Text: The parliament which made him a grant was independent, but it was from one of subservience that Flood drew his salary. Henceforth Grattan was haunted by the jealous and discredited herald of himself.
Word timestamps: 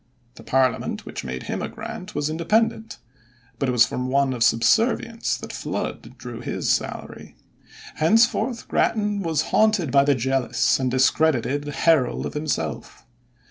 The 0.33 0.41
parliament 0.41 1.05
which 1.05 1.23
made 1.23 1.43
him 1.43 1.61
a 1.61 1.69
grant 1.69 2.15
was 2.15 2.27
independent, 2.27 2.97
but 3.59 3.69
it 3.69 3.71
was 3.71 3.85
from 3.85 4.07
one 4.07 4.33
of 4.33 4.43
subservience 4.43 5.37
that 5.37 5.53
Flood 5.53 6.17
drew 6.17 6.39
his 6.41 6.71
salary. 6.71 7.35
Henceforth 7.97 8.67
Grattan 8.67 9.21
was 9.21 9.49
haunted 9.53 9.91
by 9.91 10.03
the 10.03 10.15
jealous 10.15 10.79
and 10.79 10.89
discredited 10.89 11.65
herald 11.67 12.25
of 12.25 12.33
himself. 12.33 13.05